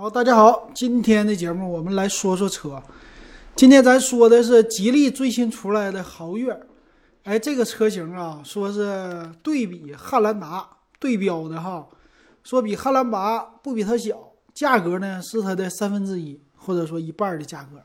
[0.00, 2.82] 好，大家好，今天的节目我们来说说车。
[3.54, 6.58] 今天咱说的是吉利最新出来的豪越，
[7.24, 10.66] 哎，这个车型啊，说是对比汉兰达
[10.98, 11.86] 对标的哈，
[12.42, 14.18] 说比汉兰达不比它小，
[14.54, 17.78] 价格呢是它的三分之一或者说一半的价格。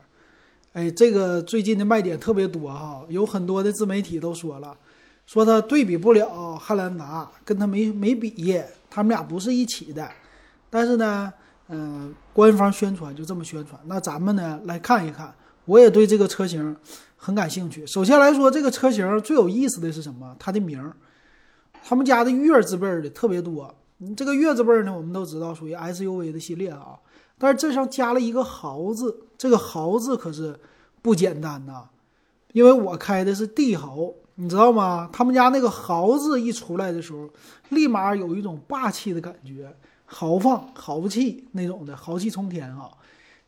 [0.72, 4.74] 哎，这个最近的卖点特别多哈，有很多的自媒体都说了，
[5.26, 8.58] 说它对比不了汉兰达，跟它没没比，
[8.88, 10.10] 他们俩不是一起的。
[10.70, 11.30] 但是呢。
[11.68, 13.80] 嗯，官方宣传就这么宣传。
[13.86, 15.34] 那咱们呢来看一看，
[15.64, 16.76] 我也对这个车型
[17.16, 17.86] 很感兴趣。
[17.86, 20.36] 首先来说，这个车型最有意思的是什么？
[20.38, 20.94] 它的名儿，
[21.82, 23.74] 他们家的月字辈的特别多。
[24.16, 26.98] 这个月字辈呢，我们都知道属于 SUV 的系列啊。
[27.38, 30.58] 但是这上加了一个豪字，这个豪字可是
[31.02, 31.88] 不简单呐。
[32.52, 35.10] 因为我开的是帝豪，你知道吗？
[35.12, 37.28] 他们家那个豪字一出来的时候，
[37.70, 39.74] 立马有一种霸气的感觉。
[40.08, 42.88] 豪放、豪气那种的，豪气冲天啊！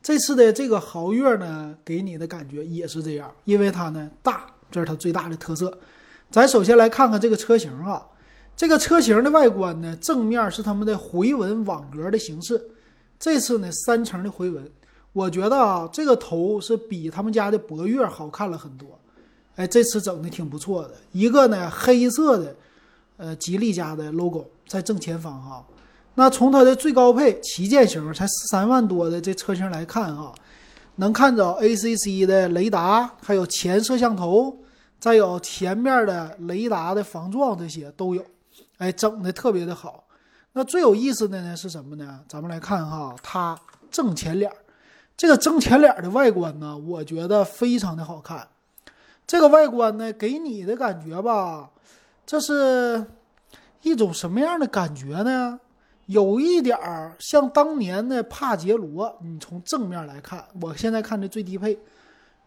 [0.03, 5.79] 这次的这个豪越呢，给你的感觉也是这样，因为它呢大，这是它最大的特色。
[6.33, 8.05] 咱首先来看看这个车型啊，
[8.57, 12.61] 这个车型的外观呢，正面是他们的回纹网格的形式，
[13.21, 14.69] 这次呢三层的回纹，
[15.13, 18.99] 我觉得啊，这个头是比他们家的博越好看了很多。
[19.59, 22.55] 哎，这次整的挺不错的，一个呢黑色的，
[23.17, 25.67] 呃，吉利家的 logo 在正前方哈。
[26.15, 30.33] 那从它的最高配旗舰型才十三万多的这车型来看啊，
[30.95, 34.57] 能看着 ACC 的雷达，还有前摄像头，
[35.01, 38.25] 再有前面的雷达的防撞这些都有，
[38.77, 40.05] 哎，整的特别的好。
[40.53, 42.21] 那最有意思的呢是什么呢？
[42.29, 43.59] 咱们来看哈，它
[43.91, 44.53] 正前脸，
[45.17, 48.47] 这个正前脸的外观呢，我觉得非常的好看。
[49.29, 51.71] 这个外观呢，给你的感觉吧，
[52.25, 53.05] 这是
[53.83, 55.61] 一种什么样的感觉呢？
[56.07, 61.79] 有一点儿像当年的帕杰罗，你从正面来看，我现在看的最低配，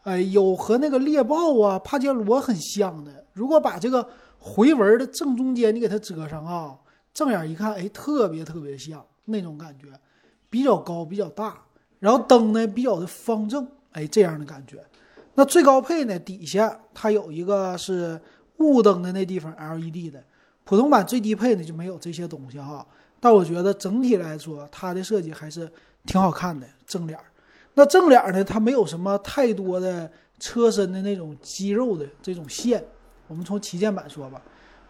[0.01, 3.23] 哎，有和那个猎豹啊、帕杰罗很像的。
[3.33, 6.75] 如果把这个回纹的正中间你给它遮上啊，
[7.13, 9.85] 正眼一看，哎，特别特别像那种感觉，
[10.49, 11.63] 比较高、比较大，
[11.99, 14.83] 然后灯呢比较的方正，哎，这样的感觉。
[15.35, 18.19] 那最高配呢，底下它有一个是
[18.57, 20.23] 雾灯的那地方 LED 的，
[20.63, 22.85] 普通版最低配呢就没有这些东西哈。
[23.19, 25.71] 但我觉得整体来说，它的设计还是
[26.05, 26.67] 挺好看的。
[26.85, 27.17] 正脸，
[27.75, 32.83] 那正脸呢，它没有什么太多的车身的那种肌肉的这种线。
[33.27, 34.41] 我们从旗舰版说吧，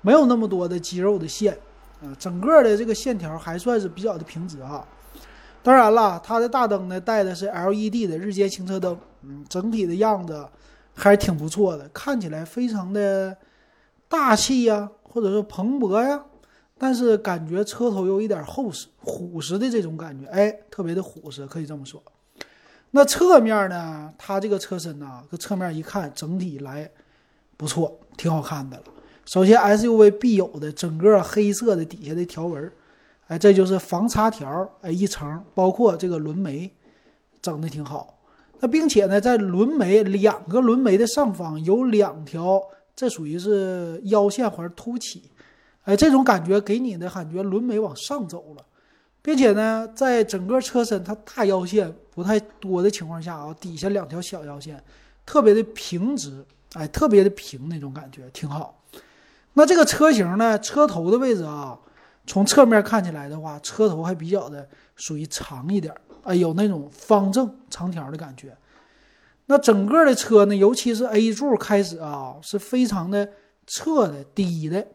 [0.02, 1.54] 没有那么多的肌肉的线，
[2.02, 4.88] 啊，整个的这个线条还算是比较的平直哈。
[5.62, 10.48] 当然了，它的大灯呢带的是 LED 的日间行车灯，嗯，整体的样子
[10.94, 13.36] 还是挺不错的，看起来非常的
[14.08, 16.24] 大气呀，或者说蓬勃呀。
[16.78, 22.02] 但是感觉车头有一点厚实、虎实的这种感觉，哎，特别的虎实，可以这么说。
[22.90, 24.12] 那侧面呢？
[24.18, 26.90] 它这个车身呢，搁侧面一看，整体来
[27.56, 28.84] 不错，挺好看的了。
[29.26, 32.72] 首先，SUV 必有的整个黑色的底下的条纹，
[33.28, 36.70] 哎，这就是防擦条，哎，一层，包括这个轮眉，
[37.42, 38.18] 整的挺好。
[38.62, 42.62] 那并且呢，在轮眉两个轮眉的上方有两条，
[42.96, 45.24] 这属于是腰线环凸起。
[45.84, 48.64] 哎，这种感觉给你的感觉轮眉往上走了，
[49.24, 54.82] 并且呢，在整个车身它大腰线不太多的情况下啊，底下两条小腰线
[55.26, 58.80] 特别的平直，哎，特别的平那种感觉挺好。
[59.54, 61.76] 那这个车型呢，车头的位置啊，
[62.28, 65.92] 从侧面看起来的话，车头还比较的属于长一点，
[66.24, 68.56] 哎，有那种方正长条的感觉。
[69.48, 73.28] 那整个的车呢，尤其是 A 柱开始啊，是非常的
[73.68, 74.88] 侧的低的。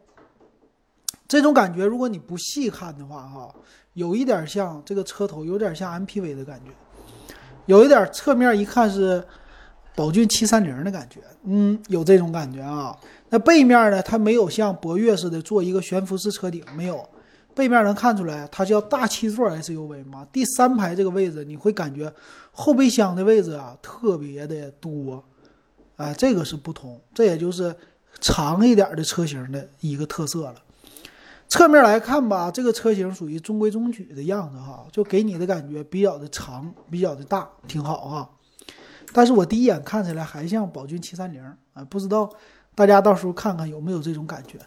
[1.27, 3.53] 这种感觉，如果你不细看的话，哈，
[3.93, 6.71] 有一点像这个车头，有点像 MPV 的感觉，
[7.65, 9.23] 有一点侧面一看是
[9.93, 12.97] 宝骏七三零的感觉，嗯，有这种感觉啊。
[13.29, 17.07] 那背面呢，它没有像博越似的做一个悬浮式车顶，没有，
[17.57, 20.23] 背面能看出来，它叫大七座 SUV 嘛。
[20.31, 22.13] 第三排这个位置，你会感觉
[22.51, 25.23] 后备箱的位置啊特别的多，
[25.95, 27.75] 啊，这个是不同，这也就是
[28.21, 30.55] 长一点的车型的一个特色了。
[31.47, 38.29] 侧面来看吧，这个车型属于中规中矩的样子哈，就给你的感觉比较的长，比较的大，挺好哈。
[39.13, 41.43] 但是我第一眼看起来还像宝骏七三零
[41.73, 42.29] 啊，不知道
[42.75, 44.59] 大家到时候看看有没有这种感觉。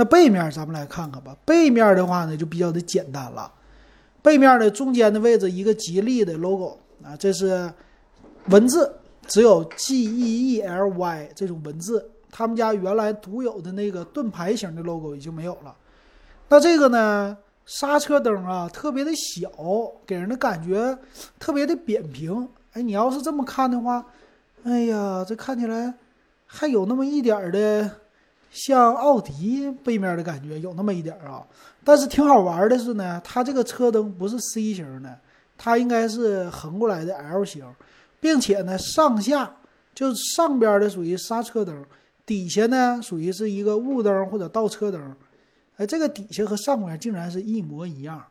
[0.00, 3.52] 那背面咱们来看看吧，背面的话呢就比较的简单了，
[4.22, 7.70] 背面的中间的位置一个吉利的 logo 啊，这是
[8.46, 8.90] 文字，
[9.26, 15.76] 只有 G E E L Y 这种文字，他们家原来独有的那个盾牌型的 logo 已经没有了。
[16.48, 17.36] 那这个呢，
[17.66, 19.50] 刹车灯啊特别的小，
[20.06, 20.96] 给人的感觉
[21.38, 22.48] 特别的扁平。
[22.72, 24.02] 哎，你要是这么看的话，
[24.64, 25.92] 哎呀，这看起来
[26.46, 27.99] 还有那么一点儿的
[28.50, 31.46] 像奥迪背面的感觉，有那么一点啊。
[31.84, 35.18] 但是挺好玩的是呢，它这个车灯不是 C 型的，
[35.56, 37.64] 它应该是横过来的 L 型，
[38.20, 39.56] 并且呢上下
[39.94, 41.84] 就上边的属于刹车灯，
[42.26, 45.16] 底下呢属于是一个雾灯或者倒车灯。
[45.76, 48.22] 哎，这个底下和上面竟然是一模一样，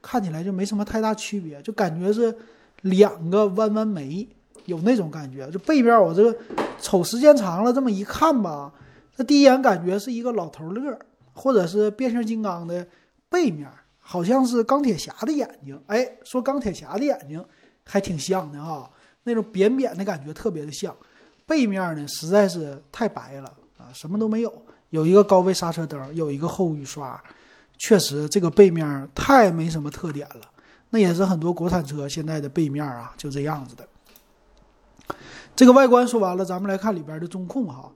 [0.00, 2.34] 看起来就没什么太大区别，就感觉是
[2.80, 4.26] 两个弯弯眉，
[4.64, 5.50] 有那种感觉。
[5.50, 6.34] 就背面我这个
[6.80, 8.72] 瞅时间长了，这么一看吧，
[9.16, 10.96] 这第一眼感觉是一个老头乐。
[11.38, 12.86] 或者是变形金刚的
[13.28, 13.70] 背面，
[14.00, 15.78] 好像是钢铁侠的眼睛。
[15.86, 17.44] 哎，说钢铁侠的眼睛
[17.84, 18.90] 还挺像的哈，
[19.24, 20.96] 那种扁扁的感觉特别的像。
[21.44, 27.22] 背面呢实在是太白了啊，什么都没有，有一个高位刹车灯，有一个后雨刷，
[27.76, 30.50] 确实这个背面太没什么特点了。
[30.88, 33.86] 那也是很多国产车现在的背面啊，就这样子的。
[35.54, 37.92] 这个外观说完了，咱们来看里边的中控哈。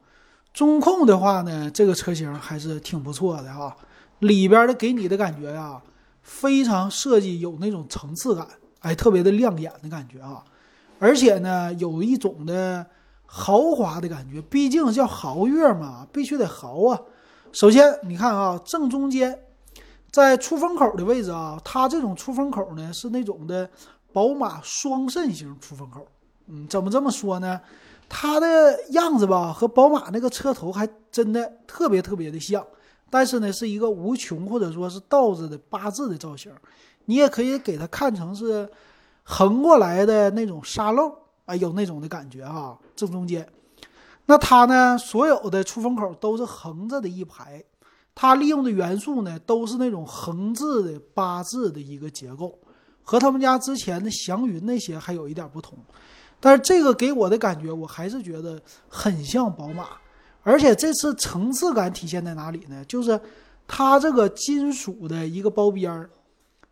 [0.53, 3.77] 中控的话呢，这个车型还是挺不错的哈，
[4.19, 5.81] 里边的给你的感觉呀，
[6.23, 8.47] 非常设计有那种层次感，
[8.81, 10.43] 哎，特别的亮眼的感觉啊，
[10.99, 12.85] 而且呢，有一种的
[13.25, 17.01] 豪华的感觉，毕竟叫豪越嘛，必须得豪啊。
[17.53, 19.39] 首先你看啊，正中间
[20.11, 23.71] 在出风口的位置啊，它这种出风口呢是那种的
[24.13, 26.05] 宝马双肾型出风口，
[26.49, 27.61] 嗯，怎么这么说呢？
[28.13, 32.67] 它的样子吧，和宝马那个车头还真的特别特别的像，
[33.09, 36.53] 但是呢，是一个无穷或者说是倒着的八字的造型，
[37.05, 38.69] 你也可以给它看成是
[39.23, 41.15] 横过来的那种沙漏，
[41.47, 42.77] 啊，有那种的感觉哈。
[42.97, 43.49] 正中间，
[44.27, 47.63] 那它呢，所有的出风口都是横着的一排，
[48.13, 52.59] 它利用的元素呢，都是那种横字的八字的一个结构，
[53.05, 55.79] 和他们家之前的祥云那些还有一点不同。
[56.43, 58.59] 但是这个给我的感觉，我还是觉得
[58.89, 59.89] 很像宝马，
[60.43, 62.83] 而且这次层次感体现在哪里呢？
[62.87, 63.21] 就是
[63.69, 66.09] 它这个金属的一个包边儿，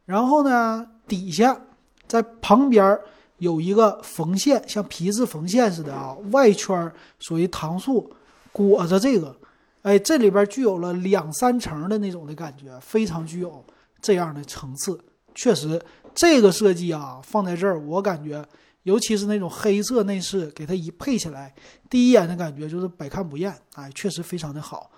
[0.07, 1.61] 然后呢底下
[2.07, 2.99] 在旁边
[3.37, 8.11] 有一个缝线，像皮质缝线似的啊，外圈属于糖塑
[8.51, 9.37] 裹着这个，
[9.83, 13.63] 哎，这里边具有了两三层的那种的感觉，非常具有
[14.01, 14.99] 这样的层次。
[15.35, 15.79] 确实，
[16.15, 18.43] 这个设计啊放在这儿，我感觉。
[18.89, 21.55] 尤其是那种黑色内饰，给它一配起来，
[21.91, 24.91] 第一眼的感觉就是百看不厌，哎，确实非常的好。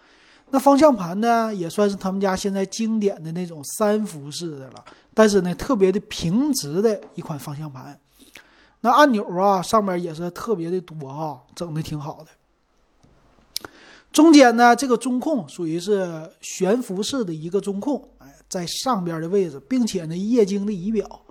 [0.50, 7.98] 那方向盘呢，也算是他们家现在经典的那种三幅式的了，但是呢，特别的平直的一款方向盘。
[8.82, 13.68] 那按钮啊，上面也是特别的多啊，整的挺好的。
[14.12, 21.22] 中间呢，这个中控属于是悬浮式的一个中控，哎，在上边的位置，并且呢，液晶的仪表。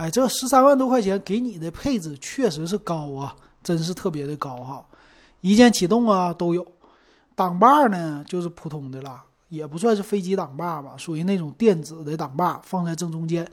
[0.00, 4.82] 哎，这十三万多块钱给你的配置确实是高啊，真是特别的高哈！
[5.42, 6.66] 一键启动啊都有，
[7.34, 13.46] 挡把呢就是普通的了，也不算是飞机挡把吧，属于那种电子的挡把，放在正中间，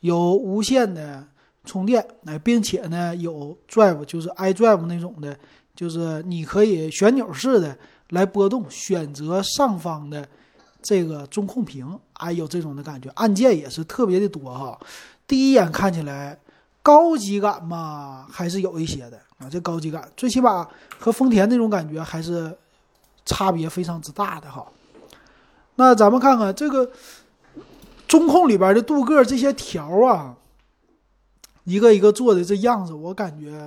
[0.00, 1.26] 有无线的
[1.64, 5.34] 充电，哎，并且呢有 Drive，就是 iDrive 那种的，
[5.74, 7.74] 就是你可以旋钮式的
[8.10, 10.28] 来拨动，选择上方的
[10.82, 14.78] 这个中控屏，哎，有这种的感觉，按键也是特别的多哈。
[15.26, 16.38] 第一眼看起来，
[16.82, 22.56] 高级感嘛还是有一些的啊，这高级感最起码和丰田那种感觉还是
[23.24, 24.66] 差别非常之大的哈。
[25.76, 26.90] 那咱们看看这个
[28.06, 30.36] 中控里边的镀铬这些条啊，
[31.64, 33.60] 一个一个做的这样子，我感觉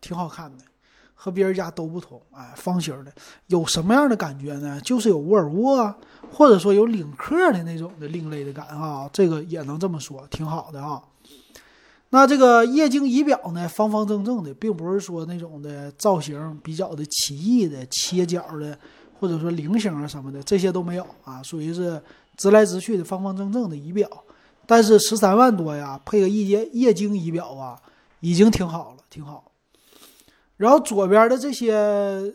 [0.00, 0.64] 挺好看的，
[1.16, 2.22] 和别人家都不同。
[2.30, 3.12] 哎，方形的
[3.48, 4.80] 有什么样的感觉呢？
[4.82, 5.96] 就是有沃尔沃啊。
[6.32, 11.00] 或者说有领克的那种的另类的感啊，这个也能这么说，挺好的啊。
[12.10, 18.76] 那这个液晶仪表呢，方方正正的，并不是说那种的造型比较的奇异的切角的，
[19.20, 22.02] 或者说菱形啊什么的，这些都没有啊，属于是
[22.36, 24.10] 直来直去的方方正正的仪表。
[24.66, 27.80] 但是十三万多呀，配个液液晶仪表啊，
[28.18, 29.44] 已经挺好了，挺好。
[30.56, 32.34] 然后左边的这些。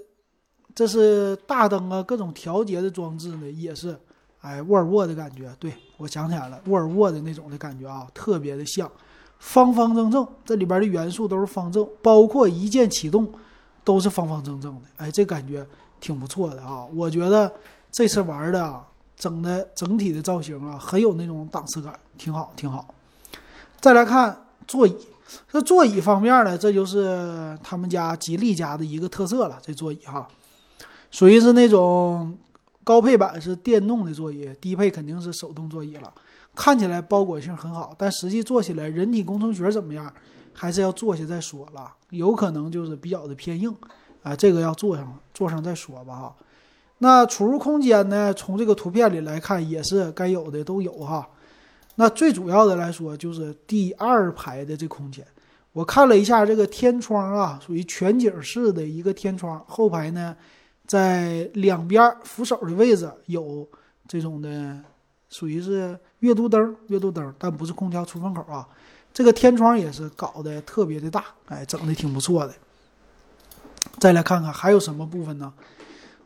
[0.73, 3.93] 这是大灯啊，各种调节的装置呢，也是，
[4.39, 5.53] 哎，沃尔沃的感觉。
[5.59, 8.89] 对我想起来了，沃尔沃的那种的感觉啊，特别的像，
[9.37, 13.29] 方方正正，这里边的元素都是方正，包括一键启动
[13.83, 14.81] 都是方方正正的。
[14.95, 15.67] 哎，这感觉
[15.99, 16.85] 挺不错的啊。
[16.95, 17.51] 我觉得
[17.91, 18.87] 这次玩的啊，
[19.17, 22.95] 整的整体的造型啊，很有那种档次感，挺好，挺好。
[23.81, 24.95] 再来看座椅，
[25.51, 30.27] 这座椅方面呢，这就是他们家吉利家的一个特色了，这座椅哈。
[31.09, 32.37] 属于是那种
[32.83, 36.13] 高配版是电动的座椅，低配肯定是手动座椅了。
[36.53, 40.13] 看起来包裹性很好，但实际坐起来人体工程学怎么样，
[40.53, 41.93] 还是要坐下再说了。
[42.09, 43.73] 有可能就是比较的偏硬
[44.23, 46.35] 啊，这个要坐上坐上再说吧哈。
[46.97, 48.33] 那储物空间呢？
[48.33, 51.27] 从这个图片里来看，也是该有的都有哈。
[51.95, 55.25] 那最主要的来说，就是第二排的这空间。
[55.73, 59.63] 我看了一下这个天窗啊，属于全景式的一个天窗。
[59.67, 60.35] 后排呢，
[60.85, 63.67] 在两边扶手的位置有
[64.07, 64.77] 这种的，
[65.29, 68.67] 属于是阅读灯，阅读灯，但不是空调出风口啊。
[69.13, 72.53] 这个天窗也是搞得特别的大，哎，整的挺不错的。
[73.99, 75.53] 再来看看还有什么部分呢？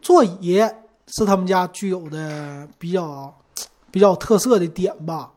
[0.02, 0.60] 座椅
[1.08, 3.36] 是他们家具有的比较
[3.92, 5.32] 比较特色的点吧。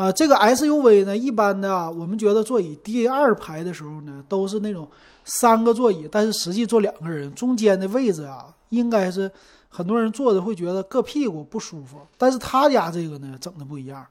[0.00, 4.88] 啊，这个 SUV 呢，一般的我们觉得座椅第二排的时候呢，都是那种
[5.26, 9.30] 三个座椅，但是实际坐两个人，中间的位置啊，应该是
[9.68, 11.98] 很多人坐的会觉得硌屁股不舒服。
[12.16, 14.02] 但是他家这个呢，整的不一样，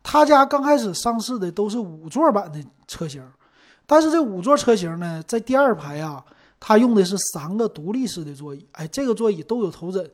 [0.00, 3.20] 他家刚开始上市的都是五座版的车型，
[3.84, 6.24] 但是这五座车型呢，在第二排啊，
[6.60, 10.08] 它用的是三个独立式的座椅，哎，这个座椅都有头枕，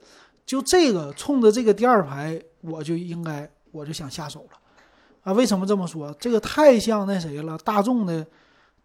[0.47, 4.59] 就这个冲着这个第二排，我就应该我就想下手了。
[5.29, 6.11] 啊，为什么这么说？
[6.19, 8.27] 这个太像那谁了，大众的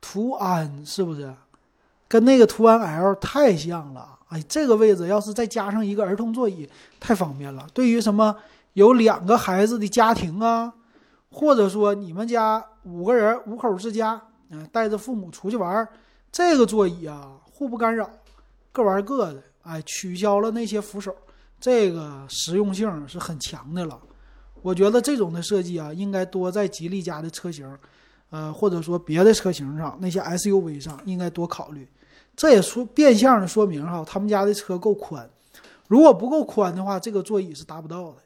[0.02, 1.34] 途安是不是？
[2.10, 4.20] 跟那个途安 L 太像了。
[4.28, 6.70] 哎，这个位置要是再加上一个儿童座椅，
[7.00, 7.66] 太方便了。
[7.74, 8.36] 对于什么
[8.74, 10.74] 有两个孩子的家庭啊，
[11.32, 15.88] 或者说你们家五个人五口之家，嗯，带着父母出去玩，
[16.30, 18.10] 这个座椅啊，互不干扰，
[18.74, 19.42] 各玩各的。
[19.62, 21.16] 哎，取消了那些扶手，
[21.58, 23.98] 这个实用性是很强的了。
[24.64, 27.70] 我觉得这种的设计啊，应该多在吉利家的车型，
[28.32, 31.88] 呃，或者说别的车型上，那些 SUV 上应该多考虑。
[32.36, 35.30] 这也说变相的说明哈，他们家的车够宽。
[35.88, 38.18] 如果不够宽的话，这个座椅是达不到的。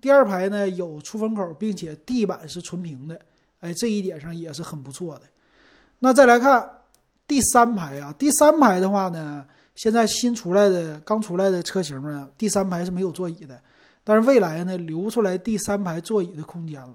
[0.00, 3.18] 第二排呢有出风口，并且地板是纯平的，
[3.60, 5.22] 哎，这一点上也是很不错的。
[6.00, 6.68] 那再来看
[7.26, 13.60] 第三排啊，第三排的话呢，现在新出来的刚出来的车型呢，第三排是没有座椅的。
[14.08, 16.94] 但是未来呢，留出来第三排座椅的空间了。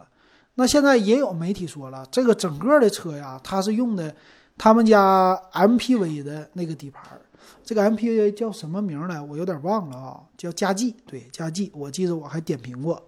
[0.55, 4.11] 那现在也有媒体说了，这个整个的车呀，它是用的
[4.57, 7.03] 他们家 MPV 的那个底盘。
[7.63, 9.21] 这个 MPV 叫什么名来？
[9.21, 10.95] 我有点忘了啊，叫佳绩。
[11.05, 12.99] 对，佳绩，我记得我还点评过。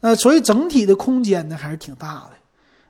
[0.00, 2.30] 那所以整体的空间呢，还是挺大的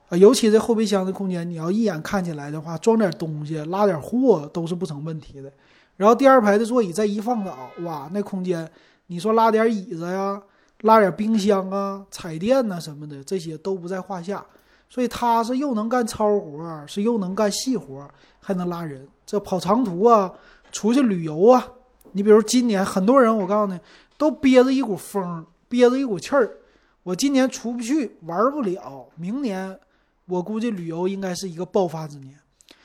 [0.09, 5.53] 啊，尤其这后备箱的空间，你要一眼看起来的话，装点东西、拉点货都是不成问题的。
[5.99, 8.67] 然后第二排的座椅再一放倒，哇，那空间。
[9.09, 10.41] 你说拉点椅子呀，
[10.83, 14.45] 拉点冰箱啊、彩电呐什么的，这些都不在话下。
[14.91, 19.09] 所以它是又能干超活，是又能干细活，还能拉人。
[19.27, 20.33] 这跑长途啊，
[20.71, 21.67] 出去旅游啊，
[22.12, 23.81] 你比如今年很多人，我告诉你，
[24.17, 26.57] 都憋着一股风，憋着一股气儿。
[27.03, 29.07] 我今年出不去，玩不了。
[29.17, 29.79] 明年
[30.27, 32.35] 我估计旅游应该是一个爆发之年。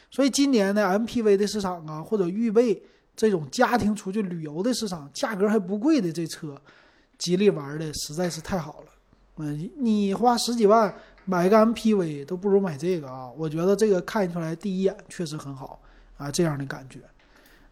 [0.09, 2.81] 所以今年的 MPV 的市场啊，或者预备。
[3.15, 6.59] 这种家庭出去旅游的市场，价格还不贵的这车，
[7.17, 8.87] 吉利玩的实在是太好了。
[9.37, 10.93] 嗯，你花十几万
[11.25, 13.29] 买个 MPV 都不如买这个啊！
[13.37, 15.79] 我觉得这个看出来第一眼确实很好
[16.17, 16.99] 啊，这样的感觉。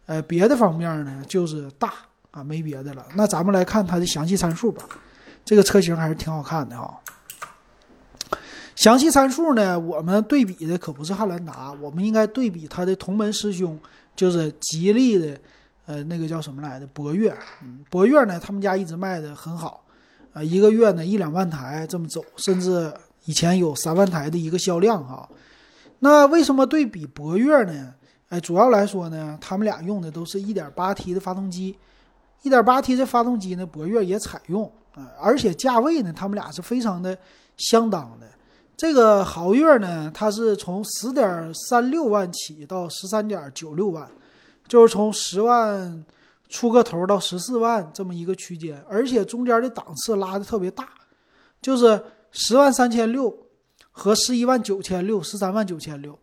[0.06, 1.92] 呃，别的方面呢，就是大
[2.30, 3.06] 啊，没别的了。
[3.14, 4.82] 那咱们来看它的详细参数吧。
[5.44, 7.01] 这个车型还是挺好看的哈。
[8.74, 13.78] 详细参数呢，我们对比的可不是汉兰达，我们应该对比它的同门师兄。
[14.14, 15.40] 就是吉利的，
[15.86, 19.82] 呃，那个叫什么来的博越，嗯，博越呢，他们家一直卖的很好，
[20.34, 22.92] 啊，一个月呢一两万台这么走，甚至
[23.24, 25.26] 以前有三万台的一个销量哈。
[26.00, 27.94] 那为什么对比博越呢？
[28.28, 31.74] 哎，主要来说呢，他们俩用的都是一点八 T 的发动机，
[32.42, 37.16] 一点八 T 的发动机呢，博越也采用啊，而且价位呢，他们俩是非常的
[37.56, 38.26] 相当的。
[38.82, 44.10] 这个豪越呢，它是从十点三六万起到十三点九六万，
[44.66, 46.04] 就是从十万
[46.48, 50.88] 出个头到十四万这么一个区间，而且中间的档次拉的特别大，
[51.60, 53.32] 就是十万三千六
[53.92, 56.18] 和十一万九千六、十三万九千六，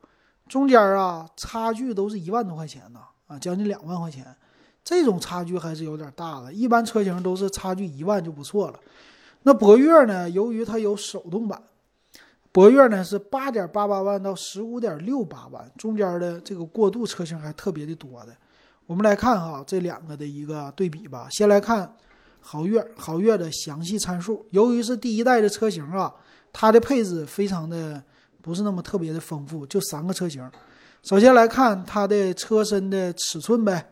[0.49, 4.35] 中间啊差距都是一万多块钱呢，啊，将近两万块钱，
[4.83, 6.51] 这种差距还是有点大的。
[6.51, 8.77] 一般车型都是差距一万就不错了。
[9.43, 11.57] 那博越呢，由于它有手动版。
[12.51, 18.36] 博越呢是八点八八万到十五点六八万，中间的这个过渡车型还特别的多的。
[18.88, 21.27] 我们来看哈这两个的一个对比吧。
[21.29, 21.96] 先来看
[22.39, 24.44] 豪越，豪越的详细参数。
[24.50, 26.12] 由于是第一代的车型啊，
[26.51, 28.01] 它的配置非常的
[28.41, 30.50] 不是那么特别的丰富，就三个车型。
[31.03, 33.91] 首先来看它的车身的尺寸呗，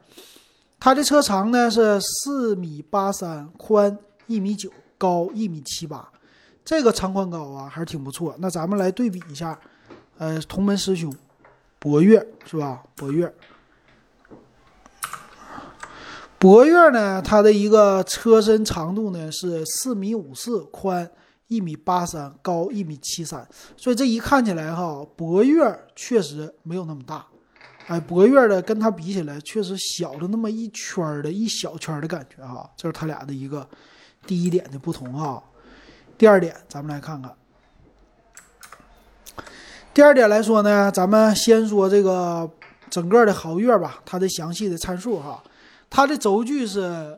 [0.80, 3.96] 它的车长呢是四米八三，宽
[4.26, 6.12] 一米九，高一米七八。
[6.68, 8.36] 这个长宽高啊还是挺不错。
[8.40, 9.58] 那咱们来对比一下，
[10.18, 11.10] 呃，同门师兄
[11.80, 12.84] 博越是吧？
[12.94, 13.34] 博越。
[16.38, 21.10] 博越呢，它的一个车身长度呢是四米五四，宽
[21.48, 23.48] 一米八三，高一米七三，
[23.78, 27.26] 所以这一看起来哈，博越确实没有那么大，
[27.88, 33.66] 哎，博越的跟它比起来确实小了那么一圈的一小圈的感觉哈，这是它俩的一个
[34.26, 35.42] 第一点的不同哈。
[36.18, 37.32] 第二点，咱们来看看，
[39.94, 42.50] 第二点来说呢，咱们先说这个
[42.90, 45.44] 整个的豪越吧，它的详细的参数哈。
[45.90, 47.16] 它的轴距是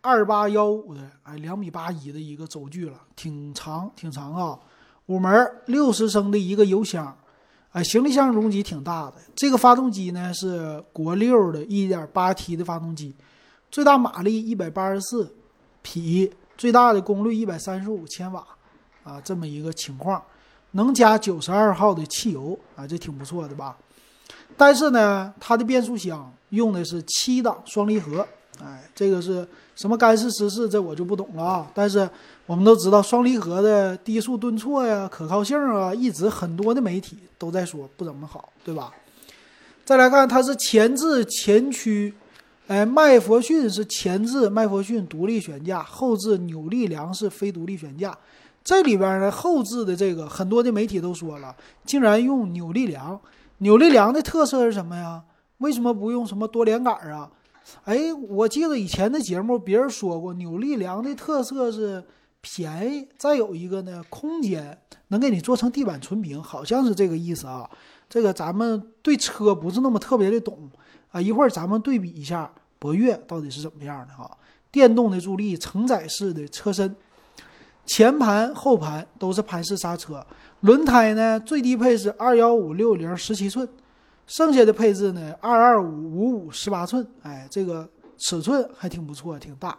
[0.00, 4.58] 二八幺五的，哎，两米八一的一个轴距了，挺长挺长啊。
[5.06, 7.16] 五门六十升的一个油箱，
[7.70, 9.14] 哎，行李箱容积挺大的。
[9.36, 13.14] 这个发动机呢是国六的一点八 T 的发动机，
[13.70, 15.34] 最大马力一百八十四
[15.82, 18.46] 匹，最大的功率一百三十五千瓦，
[19.02, 20.22] 啊，这么一个情况，
[20.72, 23.78] 能加九十二号的汽油，啊，这挺不错的吧？
[24.58, 26.30] 但是呢，它的变速箱。
[26.50, 28.26] 用的是七档双离合，
[28.62, 31.70] 哎，这个是什么干式湿式，这我就不懂了啊。
[31.72, 32.06] 但是
[32.44, 38.92] 我们都知道双离合的低速顿挫呀、可靠性啊，一直很多的媒体都在说不怎么好，对吧？
[39.84, 42.12] 再来看它是前置前驱，
[42.70, 48.16] 哎，麦弗逊是前置麦弗逊独立悬架，后置扭力梁是非独立悬架。
[48.62, 51.52] 这里边呢，后置的这个很多的媒体都说了，
[51.84, 53.20] 竟然用扭力梁，
[53.58, 55.20] 扭力梁的特色是什么呀？
[55.58, 57.28] 为什么不用什么多连杆啊？
[57.86, 62.04] 哎，我记得以前的节目别人说过，扭力梁的特色是
[62.40, 67.68] 便宜，再有一个呢，空间能给你做成地板纯平，好像是这个意思啊。
[68.08, 70.70] 这个咱们对车不是那么特别的懂
[71.10, 71.20] 啊。
[71.20, 72.48] 一会儿咱们对比一下
[72.80, 74.28] 博越到底是怎么样的哈。
[74.72, 76.96] 电动的助力，承载式的车身，
[77.86, 80.26] 前盘后盘都是盘式刹车，
[80.62, 83.68] 轮胎呢最低配是二幺五六零十七寸。
[84.26, 89.76] 剩下的配置呢，二二五五五十八寸，哎，这个尺寸还挺不错，挺大。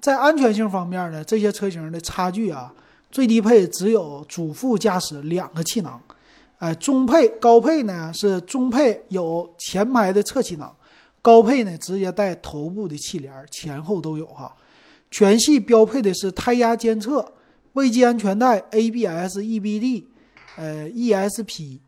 [0.00, 2.72] 在安全性方面呢，这些车型的差距啊，
[3.10, 6.00] 最低配只有主副驾驶两个气囊，
[6.60, 10.74] 哎，中配高配呢是中配有前排的侧气囊，
[11.22, 14.54] 高配呢直接带头部的气帘，前后都有哈。
[15.10, 17.32] 全系标配的是胎压监测、
[17.72, 20.04] 未系安全带、ABS、EBD，
[20.56, 21.78] 呃，ESP。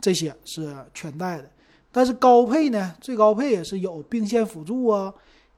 [0.00, 1.50] 这些是全带的，
[1.90, 5.10] 但是高配呢，最高配也是有并线辅助啊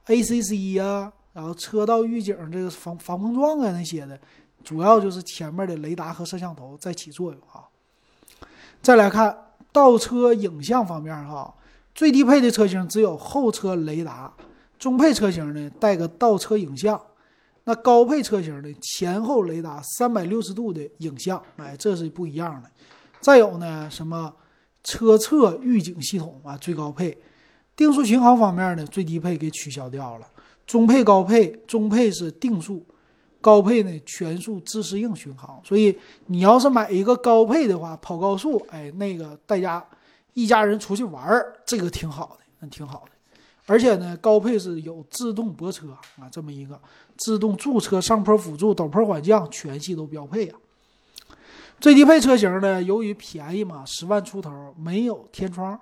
[0.05, 4.17] ，ACC 啊，然后车道预警这个防防碰撞啊那些的，
[4.63, 7.67] 主要就是前面的雷达和摄像头在起作用啊。
[8.81, 9.37] 再来看
[9.73, 11.53] 倒车影像方面哈，
[11.97, 14.31] 最低配的车型只有后车雷达，
[14.77, 17.01] 中配车型呢带个倒车影像，
[17.63, 22.69] 那高配车型的前后雷达三百六十度的影像，哎，这是不一样的。
[23.19, 24.31] 再有呢，什么
[24.83, 27.17] 车侧预警系统啊，最高配；
[27.75, 30.27] 定速巡航方面呢，最低配给取消掉了。
[30.67, 32.85] 中配、高配，中配是定速，
[33.41, 35.59] 高配呢全速自适应巡航。
[35.63, 39.83] 所以你要是买一个高配的话，跑高速，哎，那个大家
[40.37, 43.11] 一家人出去玩儿，这个挺好的，那挺好的。
[43.65, 46.79] 而且呢，高配是有自动泊车啊，这么一个
[47.17, 50.59] 自动驻车、上坡辅助、陡坡缓降，全系都标配啊。
[51.79, 55.79] 最低配车型呢，由于便宜嘛，十万出头没有天窗，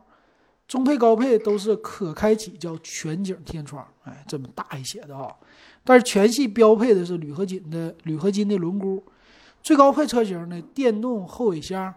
[0.69, 5.35] 中配高配都是可开启叫全景天窗，哎，这么大一些的啊。
[5.83, 9.03] 但是全系标配的是铝合金的铝合金的轮毂。
[9.61, 11.93] 最高配车型呢，电动后尾箱，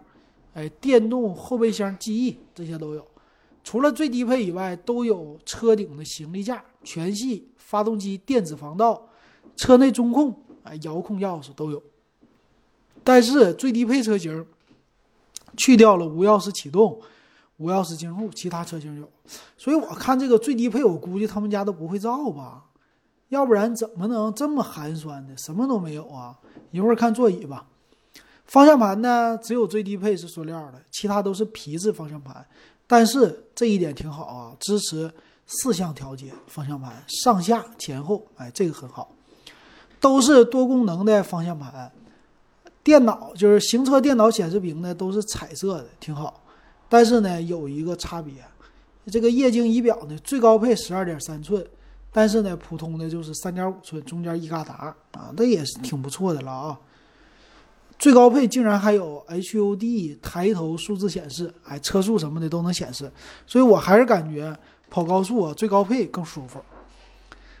[0.53, 3.05] 哎，电动后备箱记忆这些都有。
[3.63, 9.09] 除了最低配以外，都有车顶的行李架，全系发动机电子防盗，
[9.55, 10.33] 车内中控，
[10.63, 11.81] 哎，遥控钥匙都有。
[13.03, 14.45] 但是最低配车型
[15.55, 16.99] 去掉了无钥匙启动、
[17.57, 19.09] 无钥匙进入，其他车型有。
[19.57, 22.65] 所以我看这个最低配，我估计他们家都不会造吧？
[23.27, 26.39] 要不然怎么能这么寒酸的，什么都没有啊？
[26.71, 27.67] 一会儿看座椅吧。
[28.49, 32.45] 方向盘呢，只有最低配是塑料的，其他都是皮质方向盘。
[32.87, 35.11] 但是这一点挺好啊，支持
[35.45, 39.11] 四项调节方向盘，上下前后，哎，这个很好，
[39.99, 41.91] 都是多功能的方向盘。
[42.83, 46.41] 电脑就是行车电脑显示屏呢，都是彩色的，挺好。
[46.89, 48.33] 但是呢，有一个差别，
[49.11, 51.63] 这个液晶仪表呢，最高配十二点三寸，
[52.11, 56.79] 但是呢，普通的就是三点五寸，中间一旮沓啊，那也是挺不错的了啊。
[57.99, 63.11] 最高配竟然还有 HUD 抬头数字显示，哎，车速什么的都能显示，
[63.45, 64.57] 所以我还是感觉
[64.89, 66.59] 跑高速啊，最高配更舒服。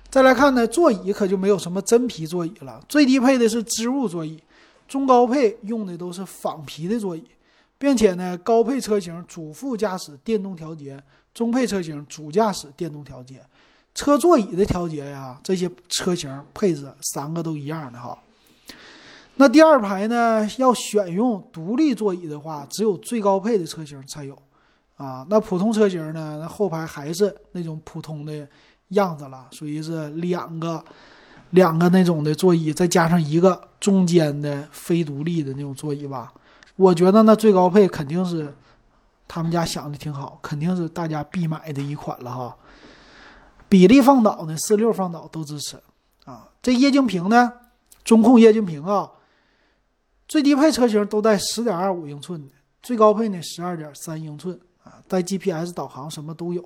[0.09, 4.41] 再来看呢，座椅可就没有什么真皮座椅了，最低配的是织物座椅。
[4.87, 7.23] 中高配用的都是仿皮的座椅，
[7.77, 10.99] 并且呢，高配车型主副驾驶电动调节，
[11.33, 13.39] 中配车型主驾驶电动调节。
[13.93, 18.17] 车座椅的调节呀，这些车型配置三个都一样的哈。
[19.41, 24.37] 那第二排呢，要选用独立座椅的话，只有最高配的车型才有
[24.97, 25.25] 啊。
[25.29, 28.45] 那普通车型呢，那后排还是那种普通的
[28.89, 30.83] 样子了，属于是两个
[31.51, 36.33] 两个那种的座椅，再加上一个中间的非独立的那种座椅吧。
[36.75, 38.53] 我觉得那最高配肯定是
[39.25, 42.53] 他们家想的挺好，肯定是大家必买的一款了哈。
[43.69, 45.77] 比例放倒呢，四六放倒都支持
[46.25, 46.49] 啊。
[46.61, 47.53] 这液晶屏呢，
[48.03, 49.09] 中控液晶屏啊，
[50.29, 56.63] 最低配车型都带十点二五英寸的，最高配呢十二点三英寸啊，带 GPS 导航什么都有。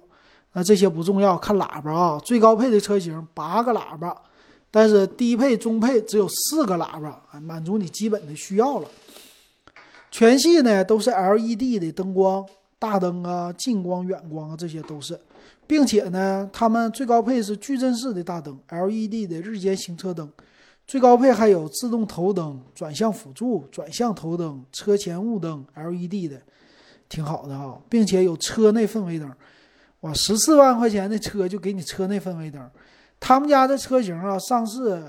[0.52, 4.22] 那这些不重要，看喇叭啊，最高配的车型八个喇叭，
[4.70, 8.88] 但是低配、中配只有四个喇叭，满足你基本的需要了。
[10.12, 12.46] 全系呢都是 LED 的灯光，
[12.78, 15.18] 大灯啊、近光、远光啊，这些都是。
[15.66, 20.30] 并且呢，他们最高配是矩阵式的大灯，LED 的日间行车灯，
[20.94, 26.40] 最高配还有自动头灯、转向辅助、转向头灯、车前雾灯，LED 的，
[27.10, 29.28] 挺好的哈，并且有车内氛围灯，
[30.02, 32.70] 哇，十四万块钱的车就给你车内氛围灯，
[33.20, 35.04] 他们家的车型啊，上市，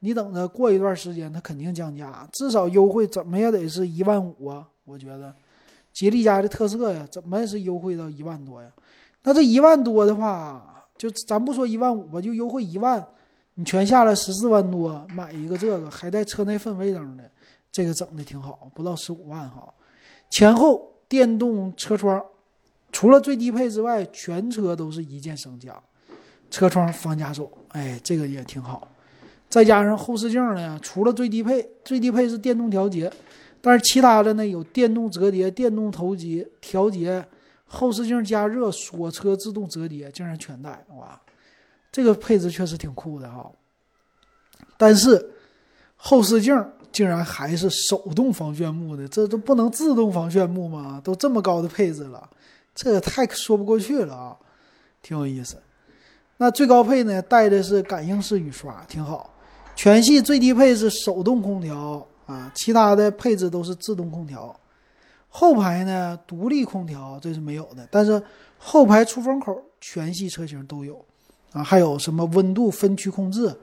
[0.00, 5.32] 你等着过一段时间，它肯定降价，至少优惠怎么也得是一万五啊，我觉得，
[5.92, 8.68] 吉利家的特色呀，怎么也是优惠到一万多呀？
[9.22, 13.06] 那这一万多的话，就咱不说一万五吧，就优惠一万，
[13.54, 17.30] 你全下来十四万多买一个这个，还带车内氛围灯的，
[17.70, 19.72] 这个整的挺好，不到十五万哈。
[20.30, 22.24] 前后电动车窗，
[22.92, 25.82] 除了最低配之外，全车都是一键升降，
[26.50, 28.88] 车窗防夹手，哎，这个也挺好。
[29.48, 33.12] 再加上后视镜呢，除了最低配，最低配是电动调节，
[33.60, 37.24] 但是其他的呢有电动折叠、电动头节调节。
[37.72, 41.20] 后视镜加热、锁车自动折叠，竟然全带哇！
[41.92, 43.50] 这个配置确实挺酷的哈。
[44.76, 45.30] 但是
[45.96, 46.54] 后视镜
[46.92, 51.00] 竟然还是手动防眩目的，这都不能自动防眩目吗？
[51.04, 52.28] 都这么高的配置了，
[52.74, 54.36] 这也太说不过去了啊！
[55.02, 55.56] 挺有意思。
[56.36, 59.32] 那最高配呢，带的是感应式雨刷，挺好。
[59.76, 64.54] 全系最低配是手动空调啊，其他的配置都是自动空调。
[65.28, 68.20] 后排呢，独立空调这是没有的，但是
[68.58, 71.04] 后排出风口全系车型都有，
[71.52, 73.54] 啊，还有什么温度分区控制、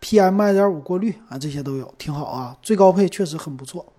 [0.00, 2.56] PM 二点五过滤啊，这些都有，挺好啊。
[2.62, 3.92] 最高配确实很不错。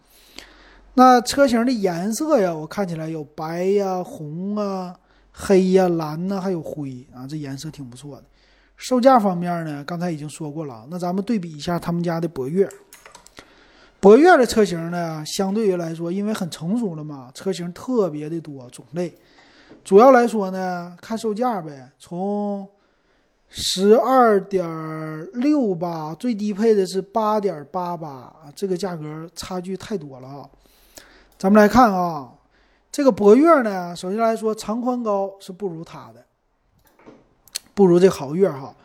[0.95, 4.95] 那车型的颜色呀，我看起来有白呀、红啊、
[5.32, 8.23] 黑呀、蓝呐，还有灰啊，这颜色挺不错的。
[8.76, 12.67] 售价方面呢，刚才已经说过了，那咱们对比一下他们家的博越。
[13.99, 19.15] 博越的车型呢，相对于来说，因为很成熟了嘛，车型特别的多种类。
[19.84, 22.67] 主要来说呢，看售价呗，从
[23.56, 24.66] 十二点
[25.34, 30.50] 六八，最低配的是八点八八，这个价格差距太多了啊。
[31.38, 32.34] 咱们来看啊，
[32.92, 36.26] 这个博越呢，首先来说长宽高是不如它的，
[37.76, 38.76] 不如这豪越哈，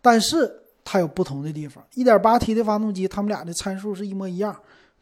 [0.00, 0.60] 但是。
[0.84, 4.54] 它有不同的地方，1.8T 的发动机，它们俩的参数是一模一样，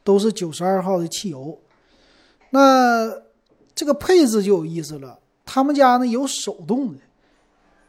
[0.05, 1.59] 都是92号的汽油。
[2.51, 3.11] 那
[3.75, 6.99] 这个配置就有意思了，他们家呢有手动的，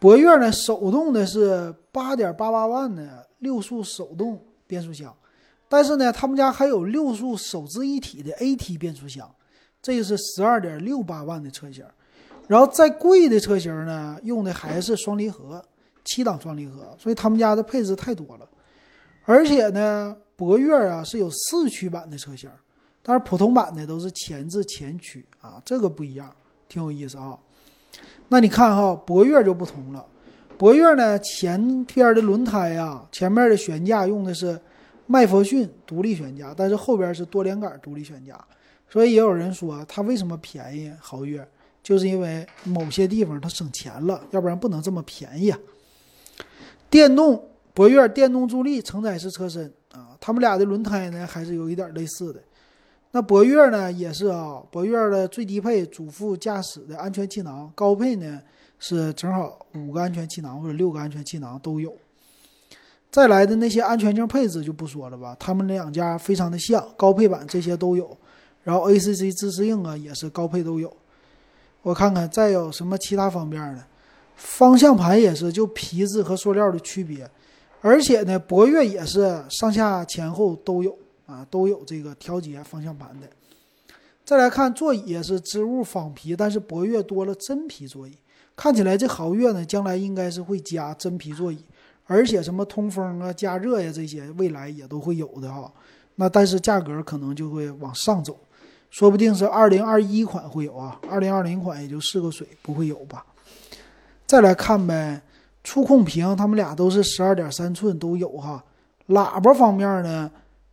[0.02, 5.16] 博越呢手动的是8.88万的六速手动变速箱，
[5.70, 9.30] 但是呢他们家还有六速手自一体的 AT 变速箱，
[9.80, 11.86] 这个是12.68万的车型。
[12.48, 15.64] 然后再贵的车型呢，用的还是双离合。
[16.04, 18.50] 七档双离合，所以他们家的配置太多了，
[19.24, 22.50] 而且呢，博越啊是有四驱版的车型，
[23.04, 26.36] 但是普通版的都是前置前驱啊，这个不一样，
[26.68, 27.38] 挺有意思啊。
[28.30, 30.06] 那你看哈，博越就不同了，
[30.58, 34.60] 博越呢前边的轮胎啊，前面的悬架用的是
[35.06, 38.39] 麦弗逊独立悬架，但是后边是多连杆独立悬架，
[38.89, 40.91] 所以也有人说它为什么便宜？
[40.99, 41.45] 豪越
[41.84, 45.60] 就是因为某些地方它省钱了，要不然不能这么便宜啊。
[46.89, 52.41] 电动博越电动助力承载式车身啊，他们俩的轮胎呢还是有一点类似的。
[53.12, 58.41] 那博越呢也是啊，博越的最低配主副驾驶的安全气囊，高配呢
[58.80, 61.93] 是正好五个安全气囊或者六个安全气囊都有。
[63.12, 68.17] 再来的那些安全镜配置就不说了吧，他们两家非常的像，高配版这些都有。
[68.63, 70.95] 然后 ACC 自适应啊也是高配都有。
[71.82, 73.84] 我看看再有什么其他方面的。
[74.36, 77.30] 方向盘也是就皮质和塑料的区别，
[77.82, 80.97] 而且呢，博越也是上下前后都有
[81.32, 83.28] 啊，都有这个调节方向盘的。
[84.24, 88.15] 再来看座椅也是织物仿皮，但是博越多了真皮座椅，
[88.56, 91.63] 看起来这豪越呢将来应该是会加真皮座椅，
[92.06, 95.72] 而且什么通风啊、加热呀这些未来也都会有的哈。
[96.15, 98.38] 那但是价格可能就会往上走，
[98.89, 103.26] 说不定是二零二一款会有啊，二零二零款也就试个水，不会有吧？
[104.28, 105.22] 再来看呗，
[105.63, 108.63] 触控屏，他们俩都是十二点三寸都有哈。
[109.08, 110.32] 喇叭方面呢，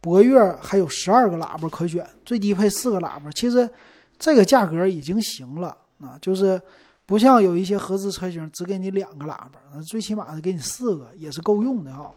[0.08, 3.68] 博越还有十二个喇叭可选，最低配四个喇叭，其实
[4.18, 6.58] 这个价格已经行了啊，就是
[7.04, 12.10] 不像有一些合资车型只给你两个喇叭，最起码的给你四个也是够用的哈。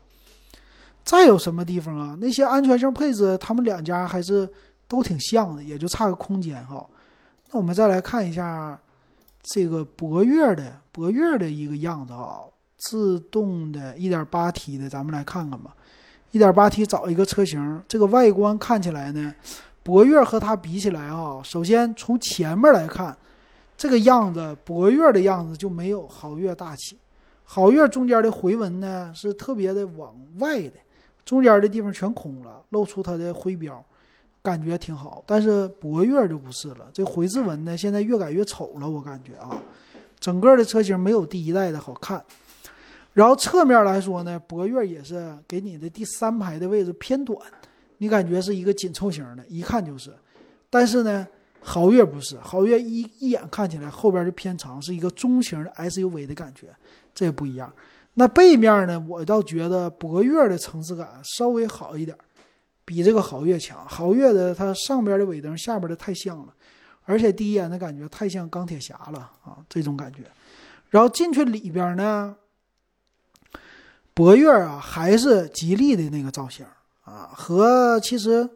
[1.04, 2.18] 再有什么地方啊？
[2.22, 4.50] 那些安全性配置，他们两家还是
[4.88, 6.88] 都挺像的，也就差个空间哈。
[7.52, 8.80] 那我们再来看一下
[9.44, 12.40] 这个博越的博越的一个样子啊，
[12.78, 15.76] 自动的 1.8T 的，咱们来看看吧。
[16.32, 19.34] 1.8T 找一个车型，这个外观看起来呢，
[19.84, 23.16] 博越和它比起来啊，首先从前面来看，
[23.78, 26.98] 这个样子博越的样子就没有豪越大气。
[27.44, 30.74] 豪越中间的回纹呢是特别的往外的。
[31.26, 33.84] 中间的地方全空了，露出它的徽标，
[34.42, 35.24] 感觉挺好。
[35.28, 39.62] 但是博越就不是了，这回字纹呢，现在越改越丑了，我感觉啊，
[40.20, 42.24] 整个的车型没有第一代的好看。
[43.14, 47.38] 然后侧面来说呢，博越也是给你的第三排的位置偏短，
[47.98, 50.14] 你感觉是一个紧凑型的，一看就是。
[50.70, 51.28] 但是呢，
[51.62, 56.68] 豪越不是，豪越一一眼看起来后边就偏长，是一个中型的 SUV 的感觉，
[57.14, 57.72] 这也不一样。
[58.14, 59.00] 那背面呢？
[59.08, 62.18] 我倒觉得博越的层次感稍微好一点，
[62.84, 63.86] 比这个豪越强。
[63.88, 66.54] 豪越的它上边的尾灯，下边的太像了，
[67.04, 70.24] 而且第一眼的感觉太像钢铁侠了啊，这种感觉。
[70.90, 72.36] 然后进去里边呢，
[74.22, 76.64] 博越啊还是吉利的那个造型
[77.04, 78.48] 啊，和其实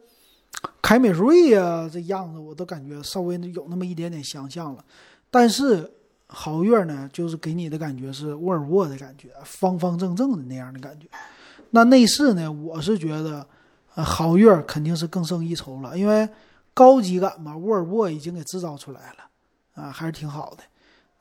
[0.80, 4.84] 凯美瑞呀这样子我都感觉稍微有那么一点点相像了，
[5.30, 5.92] 但是。
[6.28, 11.06] 豪越呢，就是给你的感觉是沃尔沃的感觉，方方正正的那样的感觉。
[11.70, 13.46] 那内饰呢，我是觉得，
[13.94, 16.28] 呃，豪越肯定是更胜一筹了，因为
[16.74, 20.64] 高级感嘛，沃尔沃已经给制造出来了，啊，还是挺好的。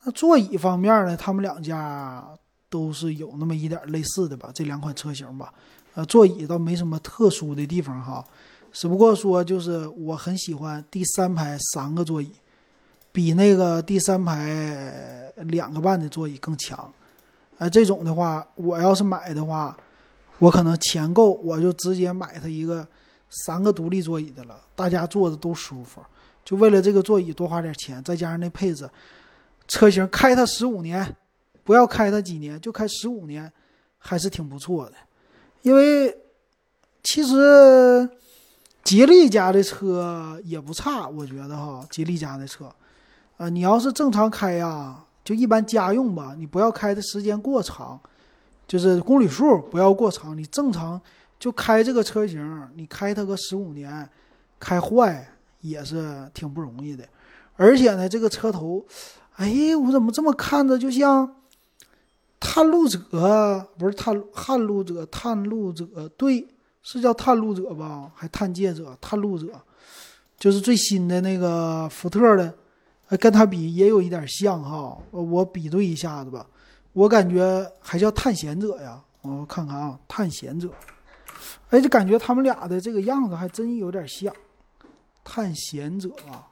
[0.03, 2.27] 那座椅方面呢，他们两家
[2.69, 5.53] 都是有那么一点类似的吧，这两款车型吧，
[5.93, 8.25] 呃，座椅倒没什么特殊的地方哈，
[8.71, 12.31] 只不过说就是我很喜欢第三排三个座椅。
[13.11, 16.93] 比那个第三排两个半的座椅更强，
[17.57, 19.77] 哎，这种的话，我要是买的话，
[20.37, 22.85] 我可能钱够，我就直接买它一个
[23.29, 26.01] 三个独立座椅的了，大家坐着都舒服。
[26.43, 28.89] 就为了这个座椅多花点钱，再加上那配置，
[29.65, 31.15] 车型开它十五年，
[31.65, 33.51] 不要开它几年，就开十五年，
[33.97, 34.93] 还是挺不错的。
[35.63, 36.15] 因为
[37.03, 38.07] 其实
[38.83, 42.71] 吉利家的车也不差，我觉得哈，吉利家的车。
[43.37, 47.99] 啊，你要是正常开呀，就一般家用吧，你不要开的时间过长，
[48.67, 50.37] 就是公里数不要过长。
[50.37, 51.01] 你正常
[51.39, 54.07] 就开这个车型，你开它个十五年，
[54.59, 55.27] 开坏
[55.61, 57.03] 也是挺不容易的。
[57.55, 58.85] 而且呢，这个车头，
[59.37, 61.35] 哎，我怎么这么看着就像
[62.45, 62.99] 探路者？
[63.77, 65.85] 不是探探路者，探路者，
[66.17, 66.47] 对，
[66.83, 68.11] 是叫探路者吧？
[68.13, 69.47] 还探界者，探路者，
[70.37, 72.53] 就是最新的那个福特的。
[73.19, 76.45] 跟它比也有一点像哈，我比对一下子吧，
[76.93, 80.69] 我感觉还叫探险者呀，我看看啊，探险者，
[81.69, 84.33] 哎，就感觉他们俩的这个样子还真有点像，
[85.23, 86.47] 探险者啊，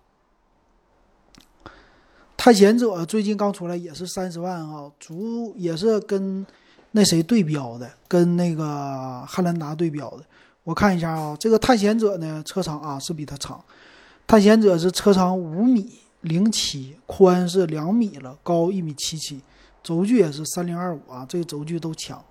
[2.43, 6.45] 探险者最近刚出来也是三十万哈，足也是跟
[6.91, 10.25] 那谁对标的，跟那个汉兰达对标的，
[10.65, 13.63] 我看一下啊，这个探险者呢车长啊是比它长，
[14.27, 15.89] 探险者是车长五米。
[16.19, 19.39] 零七宽是两米了，高一米七七，
[19.81, 22.21] 轴距也是三零二五啊，这个轴距都强。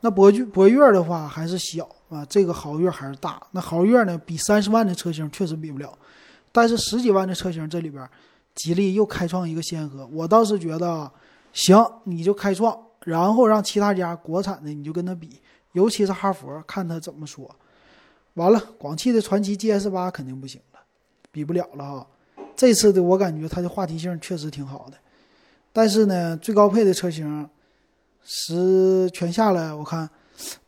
[0.00, 3.42] 那博越博越的话还是小啊，这个豪越还是大。
[3.50, 5.92] 那豪越呢，比三十万的车型确实比不了，
[6.52, 8.08] 但是十几万的车型这里边，
[8.54, 10.06] 吉利又开创一个先河。
[10.12, 11.10] 我倒是觉得，
[11.52, 15.40] 行，你就开创，然后让其他家国产的你就跟他比，
[15.72, 17.48] 尤其是哈佛，看他怎么说。
[18.34, 20.80] 完了，广汽的传祺 GS 八肯定不行了，
[21.30, 22.06] 比不了了哈。
[22.54, 24.96] 这次的我感觉它的话题性确实挺好的，
[25.72, 27.48] 但是呢，最高配的车型
[28.22, 30.08] 十全下来，我看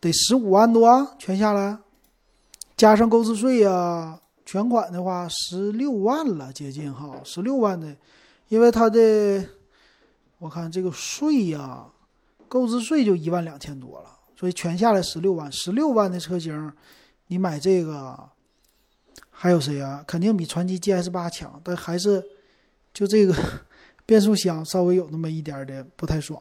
[0.01, 1.79] 得十五万多，全下来
[2.77, 4.19] 加上购置税呀，
[4.53, 7.97] 全款的话十六万了，接近哈，十六万的，
[8.49, 9.43] 因为它的
[10.39, 11.87] 我看这个税呀，
[12.49, 16.71] 购置税就一万两千多了，所以全下来十六万，十六万的车型，
[17.29, 18.15] 你买这个
[19.31, 20.05] 还有谁啊？
[20.07, 22.23] 肯定比传祺 GS 八强，但还是
[22.93, 23.35] 就这个
[24.05, 26.39] 变速箱稍微有那么一点的不太爽。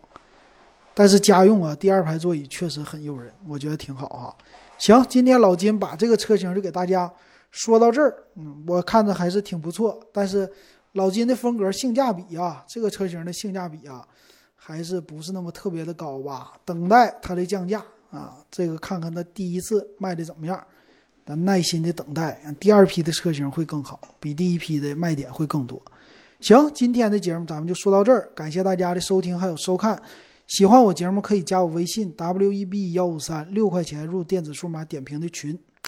[0.93, 4.35] 但是家用啊，第二排座椅确实很诱人，我觉得挺好哈。
[4.77, 7.09] 行，今天老金把这个车型就给大家
[7.51, 9.99] 说到这儿，嗯，我看着还是挺不错。
[10.11, 10.49] 但是
[10.93, 14.07] 老金的风格性价比啊，这个车型的性价比啊，
[14.55, 16.53] 还是不是那么特别的高吧？
[16.65, 20.61] 等待它的降价啊，这个看看它第一次卖的怎么样，
[21.25, 25.81] 咱耐心的等待，第二批的车型会更好，比第一批的卖点会更多。
[26.39, 30.01] 行，今天的节目咱们就说到这儿，感谢大家的收听还有收看。
[30.47, 35.57] 喜欢我节目可以加我微信 w e b 幺五三六块钱入电子数码点评的群。